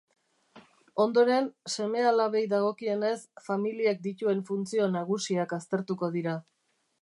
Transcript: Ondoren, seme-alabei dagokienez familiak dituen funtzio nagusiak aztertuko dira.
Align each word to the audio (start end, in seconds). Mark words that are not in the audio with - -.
Ondoren, 1.03 1.49
seme-alabei 1.73 2.41
dagokienez 2.53 3.19
familiak 3.49 4.01
dituen 4.09 4.43
funtzio 4.49 4.89
nagusiak 4.97 5.55
aztertuko 5.61 6.11
dira. 6.19 6.35